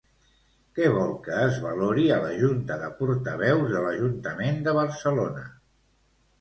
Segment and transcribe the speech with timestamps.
[0.77, 5.49] Què vol que es valori a la Junta de Portaveus de l'Ajuntament de Barcelona?